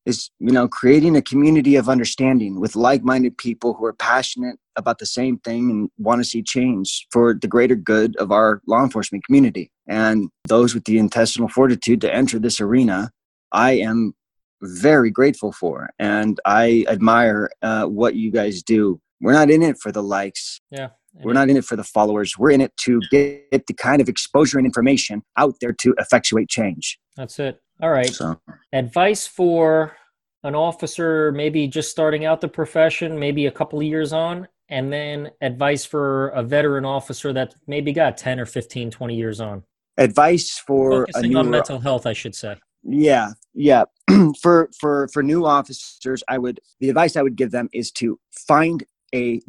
[0.07, 4.99] Is you know creating a community of understanding with like-minded people who are passionate about
[4.99, 8.83] the same thing and want to see change for the greater good of our law
[8.83, 9.71] enforcement community.
[9.87, 13.11] And those with the intestinal fortitude to enter this arena,
[13.53, 14.15] I am
[14.63, 19.01] very grateful for, and I admire uh, what you guys do.
[19.21, 20.61] We're not in it for the likes.
[20.71, 20.89] Yeah.
[21.23, 22.37] We're not in it for the followers.
[22.37, 26.49] We're in it to get the kind of exposure and information out there to effectuate
[26.49, 26.99] change.
[27.17, 27.61] That's it.
[27.81, 28.13] All right.
[28.13, 28.41] So.
[28.73, 29.97] Advice for
[30.43, 34.93] an officer, maybe just starting out the profession, maybe a couple of years on, and
[34.93, 39.63] then advice for a veteran officer that maybe got 10 or 15, 20 years on.
[39.97, 42.57] Advice for Focusing on mental health, I should say.
[42.85, 43.85] Yeah, yeah.
[44.43, 48.18] for for for new officers, I would the advice I would give them is to
[48.30, 49.41] find a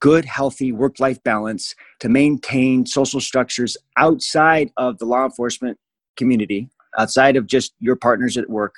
[0.00, 5.78] good, healthy work life balance to maintain social structures outside of the law enforcement
[6.16, 6.68] community,
[6.98, 8.74] outside of just your partners at work,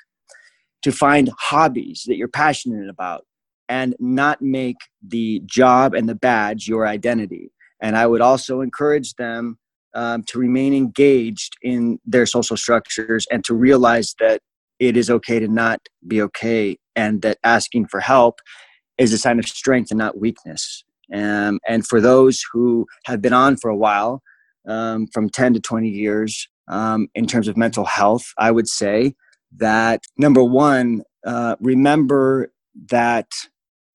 [0.83, 3.27] to find hobbies that you're passionate about
[3.69, 4.77] and not make
[5.07, 7.51] the job and the badge your identity.
[7.83, 9.59] And I would also encourage them
[9.97, 14.41] um, to remain engaged in their social structures and to realize that
[14.79, 18.39] it is okay to not be okay and that asking for help
[18.99, 20.85] is a sign of strength and not weakness.
[21.13, 24.23] Um, and for those who have been on for a while,
[24.69, 29.15] um, from 10 to 20 years, um, in terms of mental health, I would say
[29.57, 32.53] that number one, uh, remember
[32.91, 33.29] that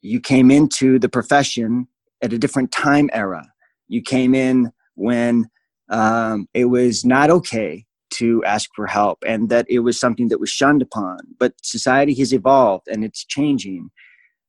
[0.01, 1.87] you came into the profession
[2.23, 3.45] at a different time era.
[3.87, 5.49] You came in when
[5.91, 10.39] um, it was not okay to ask for help and that it was something that
[10.39, 11.19] was shunned upon.
[11.39, 13.89] But society has evolved and it's changing.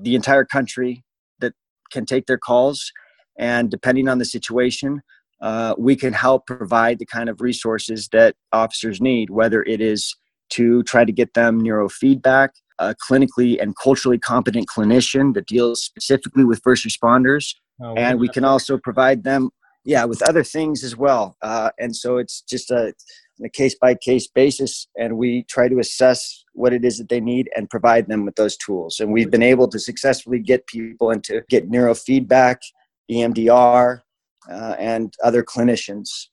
[0.00, 1.02] the entire country
[1.40, 1.54] that
[1.90, 2.92] can take their calls.
[3.40, 5.02] And depending on the situation,
[5.44, 10.16] uh, we can help provide the kind of resources that officers need, whether it is
[10.48, 16.44] to try to get them neurofeedback, a clinically and culturally competent clinician that deals specifically
[16.44, 17.54] with first responders.
[17.82, 19.50] Oh, and we can also provide them,
[19.84, 21.36] yeah, with other things as well.
[21.42, 22.94] Uh, and so it's just a,
[23.44, 27.20] a case by case basis, and we try to assess what it is that they
[27.20, 28.98] need and provide them with those tools.
[28.98, 32.56] And we've been able to successfully get people into get neurofeedback,
[33.10, 34.00] EMDR,
[34.50, 36.28] uh, and other clinicians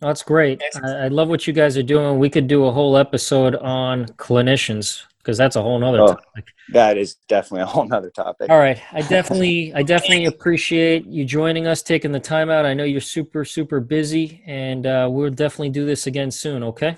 [0.00, 0.62] that's great.
[0.82, 2.18] I, I love what you guys are doing.
[2.18, 5.02] We could do a whole episode on clinicians.
[5.18, 6.06] because that's a whole nother Oh.
[6.14, 6.46] topic.
[6.72, 8.48] That is definitely a whole nother topic.
[8.48, 8.80] All right.
[8.92, 12.64] I definitely I definitely appreciate you joining us, taking the time out.
[12.64, 16.96] I know you're super, super busy and uh, we'll definitely do this again soon, okay?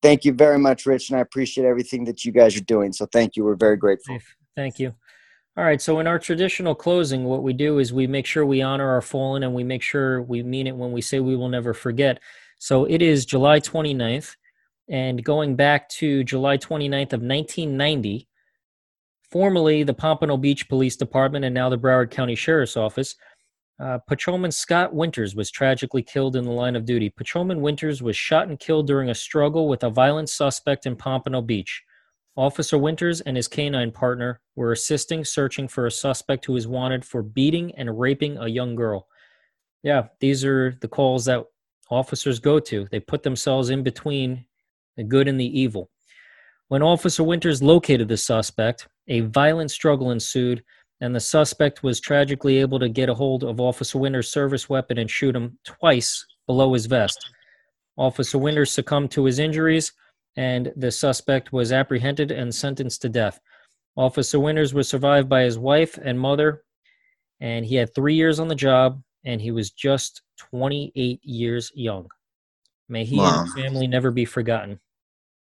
[0.00, 2.92] Thank you very much, Rich, and I appreciate everything that you guys are doing.
[2.92, 3.42] So thank you.
[3.44, 4.18] We're very grateful.
[4.54, 4.94] Thank you.
[5.56, 5.80] All right.
[5.80, 9.00] So, in our traditional closing, what we do is we make sure we honor our
[9.00, 12.18] fallen and we make sure we mean it when we say we will never forget.
[12.58, 14.34] So, it is July 29th.
[14.88, 18.28] And going back to July 29th of 1990,
[19.30, 23.14] formerly the Pompano Beach Police Department and now the Broward County Sheriff's Office,
[23.80, 27.10] uh, Patrolman Scott Winters was tragically killed in the line of duty.
[27.10, 31.40] Patrolman Winters was shot and killed during a struggle with a violent suspect in Pompano
[31.40, 31.82] Beach.
[32.36, 37.04] Officer Winters and his canine partner were assisting searching for a suspect who was wanted
[37.04, 39.06] for beating and raping a young girl.
[39.82, 41.44] Yeah, these are the calls that
[41.90, 42.88] officers go to.
[42.90, 44.44] They put themselves in between
[44.96, 45.90] the good and the evil.
[46.68, 50.64] When Officer Winters located the suspect, a violent struggle ensued,
[51.00, 54.98] and the suspect was tragically able to get a hold of Officer Winters' service weapon
[54.98, 57.30] and shoot him twice below his vest.
[57.96, 59.92] Officer Winters succumbed to his injuries,
[60.36, 63.40] and the suspect was apprehended and sentenced to death.
[63.96, 66.64] Officer Winters was survived by his wife and mother,
[67.40, 72.08] and he had three years on the job, and he was just 28 years young.
[72.88, 74.80] May he and his family never be forgotten.